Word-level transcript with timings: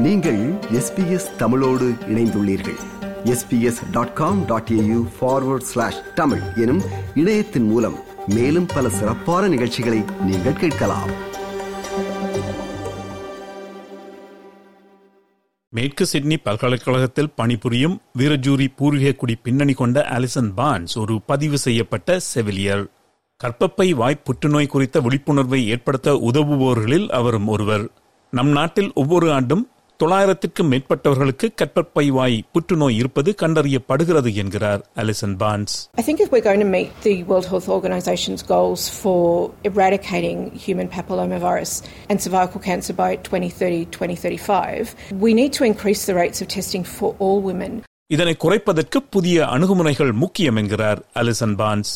நீங்கள் 0.00 0.52
எஸ்பிஎஸ் 0.52 1.36
தமிழோடு 1.36 1.88
இணைந்துள்ளீர்கள். 1.88 2.78
SBS 3.24 3.90
dot 3.90 4.14
com 4.14 4.44
dot 4.44 4.68
AU 4.72 5.08
forward 5.20 5.60
slash 5.60 6.14
Tamil 6.14 6.40
எனும் 6.56 6.82
இணையத்தின் 7.14 7.62
மூலம் 7.62 7.98
மேலும் 8.26 8.66
பல 8.66 8.88
சிறப்பான 8.88 9.48
நிகழ்ச்சிகளை 9.48 10.04
நீங்கள் 10.24 10.52
கேட்கலாம். 10.52 11.10
மேற்கு 15.68 16.06
சிட்னி 16.06 16.36
பல்கலைக்கழகத்தில் 16.36 17.30
பணிபுரியும் 17.30 18.00
வீரஜூரி 18.18 18.66
பூர்வீக 18.76 19.12
குடி 19.12 19.34
பின்னணி 19.34 19.72
கொண்ட 19.72 20.06
அலிசன் 20.08 20.52
பான்ஸ் 20.56 20.98
ஒரு 20.98 21.20
பதிவு 21.26 21.58
செய்யப்பட்ட 21.58 22.20
செவிலியர். 22.34 22.86
கற்பப்பை 23.44 23.90
வாய் 23.90 24.22
புற்றுநோய் 24.24 24.66
குறித்த 24.66 25.00
விழிப்புணர்வை 25.00 25.68
ஏற்படுத்த 25.68 26.12
உதவுபவர்களில் 26.12 27.08
அவரும் 27.08 27.48
ஒருவர். 27.48 27.90
நம் 28.30 28.48
நாட்டில் 28.48 28.92
ஒவ்வொரு 28.94 29.32
ஆண்டும் 29.32 29.68
தொள்ளாயிரத்திற்கும் 29.99 30.69
மேற்பட்டவர்களுக்கு 30.71 31.47
கற்பப்பை 31.59 32.03
வாய் 32.09 32.37
புற்றுநோய் 32.53 32.95
இருப்பது 32.95 33.29
கண்டறியப்படுகிறது 33.41 34.29
என்கிறார் 34.35 34.81
அலிசன் 34.97 35.35
பான்ஸ் 35.39 35.75
I 35.95 36.03
think 36.07 36.19
if 36.19 36.29
we're 36.33 36.45
going 36.47 36.59
to 36.59 36.69
meet 36.69 36.89
the 37.01 37.15
World 37.23 37.47
Health 37.51 37.67
Organization's 37.69 38.43
goals 38.45 38.81
for 39.01 39.19
eradicating 39.69 40.39
human 40.65 40.89
papillomavirus 40.89 41.73
and 42.09 42.19
cervical 42.19 42.61
cancer 42.61 42.95
by 42.95 43.09
2030 43.17 43.79
2035, 43.91 44.91
we 45.19 45.33
need 45.33 45.53
to 45.53 45.63
increase 45.63 46.03
the 46.05 46.15
rates 46.15 46.41
of 46.41 46.49
testing 46.49 46.85
for 46.95 47.11
all 47.19 47.39
women. 47.43 47.73
இதனை 48.09 48.35
குறைப்பதற்கு 48.37 48.97
புதிய 49.09 49.37
அணுகுமுறைகள் 49.53 50.13
முக்கியம் 50.23 50.57
என்கிறார் 50.57 50.99
அலிசன் 51.15 51.55
பான்ஸ் 51.55 51.93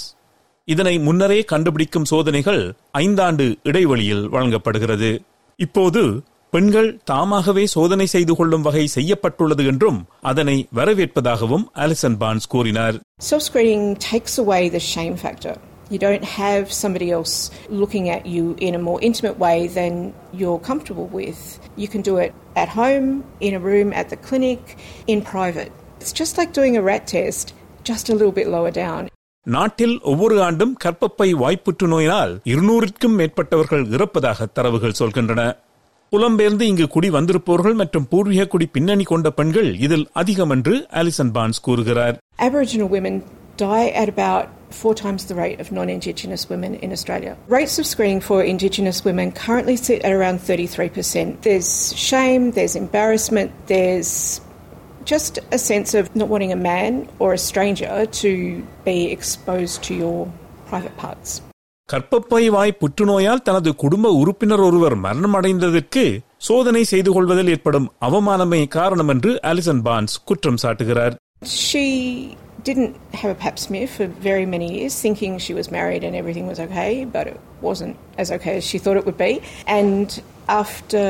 இதனை 0.67 0.95
முன்னரே 0.99 1.41
கண்டுபிடிக்கும் 1.51 2.09
சோதனைகள் 2.09 2.63
ஐந்தாண்டு 2.97 3.45
இடைவெளியில் 3.63 4.25
வழங்கப்படுகிறது 4.29 5.11
இப்போது 5.59 6.01
பெண்கள் 6.54 6.88
தாமாகவே 7.10 7.64
சோதனை 7.66 8.06
செய்து 8.06 8.32
கொள்ளும் 8.34 8.64
வகை 8.66 8.84
செய்யப்பட்டுள்ளது 8.94 9.62
என்றும் 9.70 10.00
அதனை 10.30 10.56
வரவேற்பதாகவும் 10.78 11.64
அலிசன் 11.84 12.18
பான்ஸ் 12.22 12.50
கூறினார் 12.54 12.96
Self 13.28 13.42
screening 13.42 13.84
takes 14.06 14.34
away 14.38 14.62
the 14.68 14.82
shame 14.88 15.16
factor. 15.16 15.54
You 15.90 15.98
don't 15.98 16.26
have 16.34 16.64
somebody 16.72 17.08
else 17.10 17.34
looking 17.80 18.06
at 18.08 18.22
you 18.26 18.44
in 18.58 18.74
a 18.74 18.82
more 18.88 18.98
intimate 19.00 19.38
way 19.38 19.58
than 19.70 19.94
you're 20.40 20.60
comfortable 20.60 21.08
with. 21.12 21.40
You 21.76 21.88
can 21.88 22.02
do 22.02 22.14
it 22.16 22.32
at 22.56 22.70
home, 22.72 23.08
in 23.40 23.54
a 23.54 23.62
room, 23.62 23.90
at 23.92 24.08
the 24.08 24.18
clinic, 24.18 24.62
in 25.06 25.20
private. 25.34 25.72
It's 26.00 26.14
just 26.14 26.36
like 26.36 26.52
doing 26.52 26.76
a 26.76 26.84
rat 26.84 27.04
test, 27.08 27.46
just 27.84 28.08
a 28.08 28.16
little 28.18 28.32
bit 28.32 28.48
lower 28.48 28.72
down. 28.78 29.02
நாட்டில் 29.46 29.96
ஒவ்வொரு 30.04 30.36
ஆண்டும் 30.40 30.74
கற்பப்பை 30.84 31.26
வாய்ப்புற்று 31.40 31.86
நோயினால் 31.86 32.32
இருநூறுக்கும் 32.52 33.16
மேற்பட்டவர்கள் 33.18 33.84
இறப்பதாக 33.90 34.46
தரவுகள் 34.52 34.98
சொல்கின்றன 34.98 35.42
புலம்பெயர்ந்து 36.14 36.64
இங்கு 36.70 36.86
குடி 36.86 37.08
வந்திருப்பவர்கள் 37.14 37.76
மற்றும் 37.78 38.04
பூர்வீக 38.10 38.42
குடி 38.50 38.66
பின்னணி 38.74 39.04
கொண்ட 39.04 39.28
பெண்கள் 39.38 39.70
இதில் 39.84 40.04
அதிகம் 40.20 40.52
என்று 40.56 40.74
அலிசன் 41.00 41.32
பான்ஸ் 41.36 41.60
கூறுகிறார் 41.66 42.16
Aboriginal 42.38 42.88
women 42.88 43.14
die 43.62 43.86
at 44.02 44.08
about 44.08 44.44
four 44.80 44.94
times 44.94 45.22
the 45.24 45.34
rate 45.34 45.58
of 45.60 45.68
non 45.72 45.88
Indigenous 45.88 46.42
women 46.52 46.74
in 46.74 46.92
Australia. 46.92 47.32
Rates 47.48 47.78
of 47.78 47.86
screening 47.86 48.20
for 48.20 48.38
Indigenous 48.44 49.04
women 49.04 49.30
currently 49.44 49.76
sit 49.76 49.98
at 50.02 50.12
around 50.12 50.38
33%. 50.40 51.42
There's 51.42 51.70
shame, 52.08 52.44
there's 52.50 52.76
embarrassment, 52.76 53.50
there's 53.66 54.12
just 55.04 55.38
a 55.50 55.60
sense 55.70 55.92
of 55.94 56.14
not 56.14 56.28
wanting 56.28 56.52
a 56.52 56.60
man 56.72 56.92
or 57.18 57.32
a 57.32 57.42
stranger 57.50 58.06
to 58.22 58.32
be 58.84 58.98
exposed 59.16 59.82
to 59.84 59.94
your 59.94 60.18
private 60.66 60.96
parts. 60.96 61.30
கற்பப்பை 61.89 62.43
வாய் 62.55 62.79
புற்றுநோயால் 62.81 63.45
தனது 63.47 63.69
குடும்ப 63.83 64.07
உறுப்பினர் 64.21 64.63
ஒருவர் 64.65 64.95
மரணமடைந்ததற்கு 65.05 66.03
சோதனை 66.47 66.83
செய்து 66.91 67.11
கொள்வதில் 67.15 67.51
ஏற்படும் 67.55 67.87
அவமானமே 68.07 68.59
காரணம் 68.75 69.11
என்று 69.13 69.31
அலிசன் 69.51 69.81
பான்ஸ் 69.87 70.15
குற்றம் 70.29 70.61
சாட்டுகிறார் 70.65 71.15
She 71.67 71.83
didn't 72.63 72.95
have 73.19 73.31
a 73.31 73.39
pap 73.43 73.57
smear 73.57 73.87
for 73.87 74.05
very 74.21 74.45
many 74.45 74.67
years, 74.77 74.93
thinking 75.01 75.37
she 75.39 75.53
was 75.53 75.71
married 75.71 76.03
and 76.03 76.15
everything 76.15 76.47
was 76.47 76.59
okay, 76.59 77.05
but 77.15 77.27
it 77.27 77.37
wasn't 77.61 77.95
as 78.17 78.29
okay 78.37 78.57
as 78.57 78.65
she 78.65 78.77
thought 78.77 78.97
it 78.97 79.05
would 79.05 79.17
be. 79.19 79.33
And 79.77 80.07
after 80.61 81.03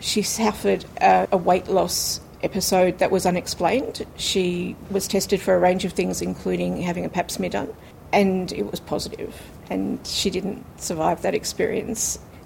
she 0.00 0.22
suffered 0.32 0.82
a, 1.02 1.28
a 1.32 1.40
weight 1.48 1.68
loss 1.68 1.96
episode 2.42 2.98
that 2.98 3.10
was 3.10 3.24
unexplained, 3.24 3.96
she 4.18 4.44
was 4.90 5.06
tested 5.08 5.40
for 5.40 5.54
a 5.54 5.58
range 5.58 5.84
of 5.84 5.92
things, 5.92 6.20
including 6.22 6.74
having 6.82 7.04
a 7.04 7.08
pap 7.08 7.30
smear 7.30 7.50
done, 7.50 7.70
and 8.12 8.52
it 8.52 8.70
was 8.70 8.80
positive, 8.86 9.32
and 9.70 9.82
she 10.10 10.28
didn't 10.30 10.60
survive 10.80 11.18
that 11.22 11.34
experience. 11.34 12.02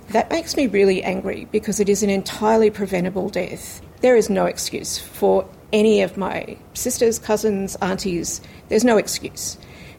That 0.09 0.29
makes 0.31 0.53
me 0.57 0.67
really 0.69 0.99
angry 1.05 1.41
because 1.51 1.79
it 1.81 1.89
is 1.89 2.03
an 2.03 2.11
entirely 2.13 2.71
preventable 2.71 3.29
death. 3.33 3.65
There 4.01 4.17
is 4.17 4.29
no 4.31 4.45
excuse 4.47 4.93
for 5.21 5.35
any 5.73 5.95
of 6.03 6.13
my 6.19 6.37
sisters, 6.75 7.19
cousins, 7.21 7.71
aunties. 7.83 8.29
There's 8.69 8.85
no 8.85 8.97
excuse. 8.97 9.45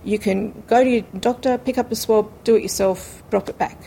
You 0.06 0.20
can 0.20 0.40
go 0.68 0.80
to 0.84 0.90
your 0.90 1.06
doctor, 1.22 1.58
pick 1.60 1.78
up 1.78 1.92
a 1.92 1.96
swab, 1.96 2.26
do 2.44 2.56
it 2.56 2.64
yourself, 2.64 3.02
drop 3.32 3.50
it 3.50 3.58
back. 3.58 3.78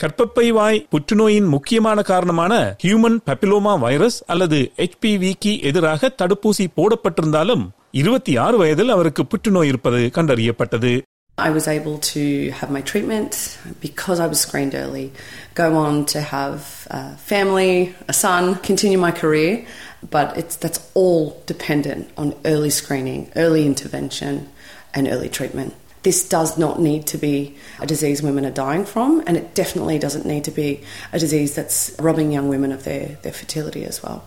கற்பப்பை 0.00 0.48
வாய் 0.50 0.78
புற்றுநோயின் 0.90 1.46
முக்கியமான 1.46 2.02
காரணமான 2.02 2.52
human 2.82 3.16
பப்பிலோமா 3.26 3.72
virus 3.78 4.18
அல்லது 4.26 4.58
ஹெச்பிவிக்கு 4.76 5.52
எதிராக 5.60 6.10
தடுப்பூசி 6.20 6.66
போடப்பட்டிருந்தாலும் 6.76 7.64
இருபத்தி 7.92 8.36
ஆறு 8.36 8.56
வயதில் 8.56 8.88
அவருக்கு 8.88 9.22
புற்றுநோய் 9.24 9.68
இருப்பது 9.68 10.00
கண்டறியப்பட்டது 10.16 10.92
I 11.38 11.50
was 11.50 11.68
able 11.68 11.98
to 11.98 12.50
have 12.50 12.68
my 12.68 12.80
treatment 12.80 13.58
because 13.80 14.18
I 14.18 14.26
was 14.26 14.40
screened 14.40 14.74
early, 14.74 15.12
go 15.54 15.76
on 15.76 16.04
to 16.06 16.20
have 16.20 16.88
a 16.90 17.16
family, 17.16 17.94
a 18.08 18.12
son, 18.12 18.56
continue 18.56 18.98
my 18.98 19.12
career, 19.12 19.64
but 20.10 20.36
it's, 20.36 20.56
that's 20.56 20.80
all 20.94 21.40
dependent 21.46 22.10
on 22.16 22.34
early 22.44 22.70
screening, 22.70 23.30
early 23.36 23.64
intervention, 23.66 24.48
and 24.92 25.06
early 25.06 25.28
treatment. 25.28 25.74
This 26.02 26.28
does 26.28 26.58
not 26.58 26.80
need 26.80 27.06
to 27.08 27.18
be 27.18 27.56
a 27.78 27.86
disease 27.86 28.20
women 28.20 28.44
are 28.44 28.50
dying 28.50 28.84
from, 28.84 29.22
and 29.26 29.36
it 29.36 29.54
definitely 29.54 29.98
doesn't 30.00 30.26
need 30.26 30.42
to 30.44 30.50
be 30.50 30.80
a 31.12 31.20
disease 31.20 31.54
that's 31.54 31.94
robbing 32.00 32.32
young 32.32 32.48
women 32.48 32.72
of 32.72 32.82
their, 32.82 33.18
their 33.22 33.32
fertility 33.42 33.84
as 33.84 34.02
well. 34.02 34.18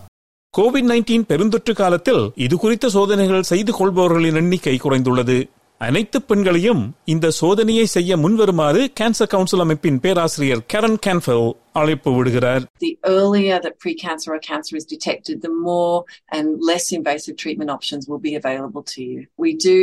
COVID 0.54 0.88
nineteen 0.92 1.22
பெருந்தொற்று 1.28 1.72
காலத்தில் 1.78 2.22
இது 2.44 2.54
குறித்த 2.62 2.86
சோதனைகள் 2.94 3.46
செய்து 3.50 3.72
கொள்பவர்களின் 3.78 4.38
எண்ணிக்கை 4.40 4.74
குறைந்துள்ளது 4.84 5.36
அனைத்து 5.80 6.18
பெண்களையும் 6.30 6.82
இந்த 7.12 7.26
சோதனையை 7.38 7.86
செய்ய 7.92 8.16
முன்வருமாறு 8.24 8.82
கேன்சர் 8.98 9.30
கவுன்சில் 9.32 9.62
அமைப்பின் 9.64 9.98
பேராசிரியர் 10.04 10.62
கரன் 10.72 10.98
கேன்ஃபெல் 11.06 11.46
அழைப்பு 11.80 12.10
விடுகிறார் 12.16 12.64
the 12.84 12.92
earlier 13.16 13.56
that 13.64 13.74
precancer 13.84 14.28
or 14.34 14.38
cancer 14.48 14.74
is 14.80 14.86
detected, 14.94 15.36
the 15.46 15.54
more 15.70 15.96
and 16.36 16.46
less 16.70 16.86
invasive 16.98 17.36
treatment 17.36 17.70
options 17.76 18.02
will 18.10 18.22
be 18.28 18.34
available 18.40 18.84
to 18.94 19.00
you. 19.02 19.18
We 19.44 19.50
do 19.70 19.78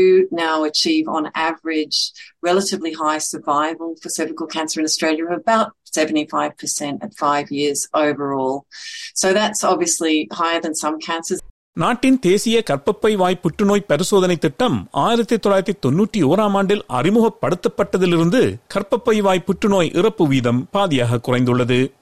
now 0.46 0.56
achieve, 0.72 1.06
on 1.18 1.26
average, 1.50 1.98
relatively 2.50 2.94
high 3.04 3.22
survival 3.34 3.92
for 4.02 4.10
cervical 4.20 4.50
cancer 4.56 4.80
in 4.82 4.88
Australia 4.92 5.26
of 5.28 5.36
about 5.44 5.68
75% 5.92 7.04
at 7.08 7.14
five 7.26 7.50
years 7.52 7.82
overall. 8.06 8.56
So 9.16 9.34
that's 9.34 9.64
obviously 9.64 10.16
higher 10.32 10.62
than 10.62 10.76
some 10.76 10.98
cancers. 11.00 11.42
நாட்டின் 11.77 12.19
தேசிய 12.19 12.63
கற்பப்பை 12.71 13.17
வாய் 13.17 13.41
புற்றுநோய் 13.43 13.81
பரிசோதனை 13.81 14.37
திட்டம் 14.37 14.89
ஆயிரத்தி 14.91 15.37
தொள்ளாயிரத்தி 15.37 15.73
தொன்னூற்றி 15.87 16.23
ஓராம் 16.23 16.53
ஆண்டில் 16.53 16.85
அறிமுகப்படுத்தப்பட்டதிலிருந்து 16.89 18.57
கற்பப்பை 18.75 19.19
வாய் 19.23 19.41
புற்றுநோய் 19.41 19.91
இறப்பு 19.93 20.27
வீதம் 20.27 20.69
பாதியாக 20.73 21.19
குறைந்துள்ளது. 21.29 21.93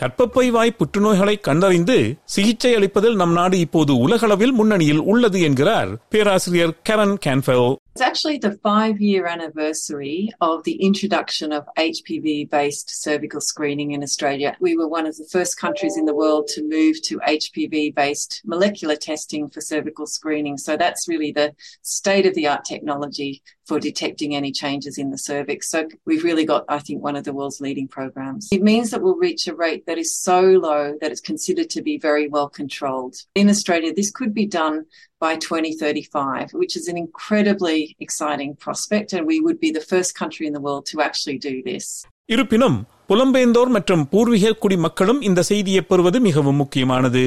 கற்பப்பை 0.00 0.50
வாய் 0.50 0.76
புற்றுநோய்களை 0.78 1.40
கண்டறிந்து 1.40 2.18
சிகிச்சை 2.24 2.74
அளிப்பதில் 2.74 3.14
நம் 3.14 3.32
நாடு 3.32 3.58
இப்போது 3.58 3.98
உலகளவில் 3.98 4.52
முன்னணியில் 4.52 5.00
உள்ளது 5.00 5.40
என்கிறார் 5.40 5.88
பேராசிரியர் 6.08 6.76
Karan 6.88 7.16
கேன்ஃபெல் 7.26 7.76
It's 7.96 8.02
actually 8.02 8.36
the 8.36 8.52
five 8.52 9.00
year 9.00 9.26
anniversary 9.26 10.30
of 10.42 10.64
the 10.64 10.74
introduction 10.74 11.50
of 11.50 11.66
HPV 11.78 12.50
based 12.50 13.02
cervical 13.02 13.40
screening 13.40 13.92
in 13.92 14.02
Australia. 14.02 14.54
We 14.60 14.76
were 14.76 14.86
one 14.86 15.06
of 15.06 15.16
the 15.16 15.26
first 15.32 15.58
countries 15.58 15.96
in 15.96 16.04
the 16.04 16.14
world 16.14 16.46
to 16.48 16.68
move 16.68 17.00
to 17.04 17.18
HPV 17.20 17.94
based 17.94 18.42
molecular 18.44 18.96
testing 18.96 19.48
for 19.48 19.62
cervical 19.62 20.06
screening. 20.06 20.58
So 20.58 20.76
that's 20.76 21.08
really 21.08 21.32
the 21.32 21.54
state 21.80 22.26
of 22.26 22.34
the 22.34 22.48
art 22.48 22.66
technology 22.66 23.42
for 23.64 23.80
detecting 23.80 24.36
any 24.36 24.52
changes 24.52 24.98
in 24.98 25.10
the 25.10 25.18
cervix. 25.18 25.70
So 25.70 25.88
we've 26.04 26.22
really 26.22 26.44
got, 26.44 26.66
I 26.68 26.78
think, 26.78 27.02
one 27.02 27.16
of 27.16 27.24
the 27.24 27.32
world's 27.32 27.62
leading 27.62 27.88
programs. 27.88 28.48
It 28.52 28.62
means 28.62 28.90
that 28.90 29.02
we'll 29.02 29.16
reach 29.16 29.48
a 29.48 29.54
rate 29.54 29.86
that 29.86 29.98
is 29.98 30.16
so 30.16 30.42
low 30.42 30.96
that 31.00 31.10
it's 31.10 31.20
considered 31.22 31.70
to 31.70 31.82
be 31.82 31.98
very 31.98 32.28
well 32.28 32.48
controlled. 32.48 33.16
In 33.34 33.48
Australia, 33.48 33.92
this 33.92 34.10
could 34.10 34.34
be 34.34 34.46
done 34.46 34.84
by 35.20 35.34
2035, 35.34 36.52
which 36.52 36.76
is 36.76 36.88
an 36.88 36.96
incredibly 36.98 37.96
exciting 37.98 38.54
prospect, 38.56 39.12
and 39.12 39.26
we 39.26 39.40
would 39.40 39.58
be 39.58 39.70
the 39.70 39.80
first 39.82 40.14
country 40.14 40.46
in 40.46 40.52
the 40.52 40.60
world 40.60 40.84
to 40.86 41.00
actually 41.00 41.38
do 41.40 41.54
this. 41.62 41.86
இருப்பினும் 42.28 42.76
புலம்பெயர்ந்தோர் 43.08 43.70
மற்றும் 43.70 44.04
பூர்வீக 44.12 44.54
குடிமக்களும் 44.62 45.20
இந்த 45.22 45.40
செய்தியை 45.42 45.82
பெறுவது 45.82 46.18
மிகவும் 46.20 46.56
முக்கியமானது 46.56 47.22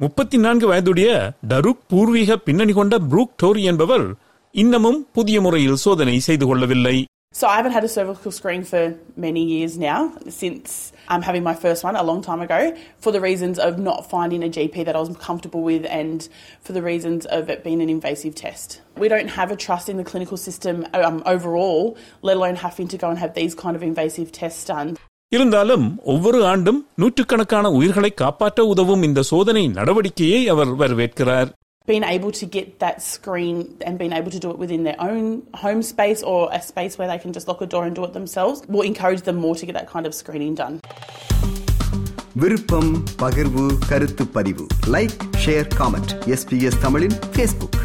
முப்பத்தி 0.00 0.38
நான்கு 0.38 0.66
வயதுடைய 0.66 1.10
டருக் 1.48 1.86
பூர்வீக 1.90 2.36
பின்னணி 2.38 2.72
கொண்ட 2.72 2.96
புரூக் 3.10 3.38
டோரி 3.42 3.62
என்பவர் 3.70 4.06
இன்னமும் 4.54 5.00
புதிய 5.16 5.38
முறையில் 5.40 5.80
சோதனை 5.84 6.16
செய்து 6.28 6.46
கொள்ளவில்லை 6.46 6.96
So 7.35 7.47
I 7.47 7.55
haven't 7.55 7.71
had 7.71 7.83
a 7.83 7.89
cervical 7.89 8.31
screen 8.31 8.63
for 8.63 8.81
many 9.17 9.43
years 9.43 9.75
now, 9.75 10.13
since 10.29 10.93
um, 11.07 11.23
having 11.23 11.41
my 11.41 11.55
first 11.55 11.83
one 11.83 11.95
a 11.95 12.03
long 12.03 12.21
time 12.21 12.41
ago, 12.41 12.59
for 12.99 13.11
the 13.11 13.19
reasons 13.19 13.57
of 13.57 13.79
not 13.79 14.07
finding 14.07 14.43
a 14.43 14.49
GP 14.49 14.85
that 14.85 14.95
I 14.95 14.99
was 14.99 15.17
comfortable 15.19 15.63
with 15.63 15.85
and 15.99 16.29
for 16.61 16.73
the 16.73 16.83
reasons 16.83 17.25
of 17.37 17.49
it 17.49 17.63
being 17.63 17.81
an 17.81 17.89
invasive 17.89 18.35
test. 18.35 18.81
We 18.97 19.07
don't 19.07 19.29
have 19.29 19.49
a 19.51 19.55
trust 19.55 19.89
in 19.89 19.97
the 19.97 20.03
clinical 20.03 20.37
system 20.37 20.85
um, 20.93 21.23
overall, 21.25 21.97
let 22.21 22.37
alone 22.37 22.57
having 22.57 22.87
to 22.89 22.97
go 22.97 23.09
and 23.09 23.17
have 23.17 23.33
these 23.33 23.55
kind 23.55 23.75
of 23.75 23.81
invasive 23.81 24.31
tests 24.31 24.63
done. 24.65 24.91
இருந்தாலும் 25.31 25.85
ஒவ்வொரு 26.03 26.39
ஆண்டும் 26.45 26.79
நூற்றுக்கணக்கான 27.01 27.69
உயிர்களை 27.69 28.09
காப்பாற்ற 28.13 28.65
உதவும் 28.65 29.03
இந்த 29.03 29.23
சோதனை 29.23 29.63
நடவடிக்கையை 29.67 30.41
அவர் 30.45 30.71
வரவேற்கிறார் 30.81 31.49
being 31.87 32.03
able 32.05 32.31
to 32.33 32.45
get 32.47 32.79
that 32.79 33.01
screen 33.03 33.57
and 33.81 33.97
being 33.97 34.13
able 34.13 34.31
to 34.31 34.39
do 34.39 34.49
it 34.49 34.57
within 34.57 34.83
their 34.83 34.95
own 35.01 35.23
home 35.55 35.81
space 35.83 36.23
or 36.23 36.49
a 36.51 36.61
space 36.61 36.97
where 36.97 37.09
they 37.09 37.17
can 37.17 37.33
just 37.33 37.47
lock 37.47 37.61
a 37.61 37.65
door 37.65 37.83
and 37.85 37.93
do 37.95 38.05
it 38.05 38.13
themselves 38.13 38.61
will 38.69 38.81
encourage 38.83 39.23
them 39.23 39.37
more 39.37 39.55
to 39.55 39.65
get 39.65 39.73
that 39.73 39.89
kind 39.89 40.05
of 40.05 40.13
screening 40.13 40.55
done. 40.55 40.75
விருப்பம் 42.35 42.91
பகிர்வு 43.21 43.65
கருத்து 43.89 44.23
பதிவு 44.35 44.63
like 44.87 45.17
share 45.43 45.67
comment 45.79 46.13
SBS 46.35 46.79
தமிழின் 46.85 47.17
Facebook 47.33 47.77